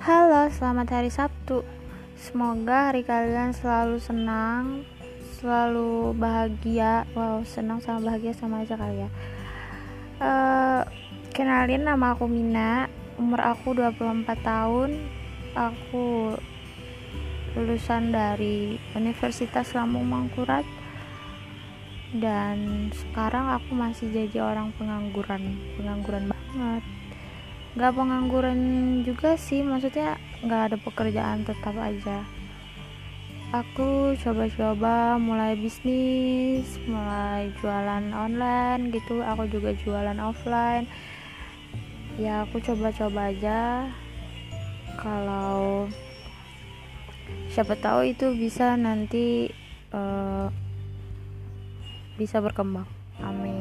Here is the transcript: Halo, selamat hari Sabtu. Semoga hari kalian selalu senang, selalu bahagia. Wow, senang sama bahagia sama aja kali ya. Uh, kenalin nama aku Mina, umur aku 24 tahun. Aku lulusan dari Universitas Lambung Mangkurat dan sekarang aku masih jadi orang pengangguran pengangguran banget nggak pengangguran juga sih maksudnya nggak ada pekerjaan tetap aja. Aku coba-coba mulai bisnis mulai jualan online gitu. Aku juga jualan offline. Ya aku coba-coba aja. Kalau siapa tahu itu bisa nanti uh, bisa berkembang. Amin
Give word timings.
Halo, 0.00 0.48
selamat 0.48 0.96
hari 0.96 1.12
Sabtu. 1.12 1.60
Semoga 2.16 2.88
hari 2.88 3.04
kalian 3.04 3.52
selalu 3.52 4.00
senang, 4.00 4.88
selalu 5.36 6.16
bahagia. 6.16 7.04
Wow, 7.12 7.44
senang 7.44 7.84
sama 7.84 8.08
bahagia 8.08 8.32
sama 8.32 8.64
aja 8.64 8.80
kali 8.80 9.04
ya. 9.04 9.10
Uh, 10.16 10.82
kenalin 11.36 11.84
nama 11.84 12.16
aku 12.16 12.24
Mina, 12.24 12.88
umur 13.20 13.44
aku 13.44 13.76
24 13.76 14.24
tahun. 14.40 15.04
Aku 15.52 16.32
lulusan 17.60 18.08
dari 18.08 18.80
Universitas 18.96 19.76
Lambung 19.76 20.08
Mangkurat 20.08 20.64
dan 22.16 22.88
sekarang 22.96 23.52
aku 23.52 23.76
masih 23.76 24.08
jadi 24.08 24.48
orang 24.48 24.72
pengangguran 24.80 25.60
pengangguran 25.76 26.32
banget 26.32 26.84
nggak 27.78 27.94
pengangguran 27.94 28.60
juga 29.06 29.38
sih 29.38 29.62
maksudnya 29.62 30.18
nggak 30.42 30.62
ada 30.72 30.76
pekerjaan 30.80 31.46
tetap 31.46 31.74
aja. 31.78 32.26
Aku 33.50 34.14
coba-coba 34.14 35.18
mulai 35.18 35.58
bisnis 35.58 36.78
mulai 36.86 37.50
jualan 37.58 38.14
online 38.14 38.94
gitu. 38.94 39.22
Aku 39.26 39.50
juga 39.50 39.74
jualan 39.74 40.18
offline. 40.22 40.86
Ya 42.14 42.46
aku 42.46 42.62
coba-coba 42.62 43.34
aja. 43.34 43.90
Kalau 44.98 45.90
siapa 47.50 47.74
tahu 47.74 48.14
itu 48.14 48.30
bisa 48.38 48.78
nanti 48.78 49.50
uh, 49.90 50.46
bisa 52.14 52.38
berkembang. 52.38 52.86
Amin 53.18 53.59